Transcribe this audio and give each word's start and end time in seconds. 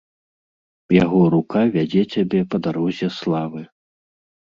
Яго 1.03 1.19
рука 1.33 1.61
вядзе 1.75 2.01
цябе 2.13 2.39
па 2.53 2.57
дарозе 2.69 3.11
славы. 3.19 3.61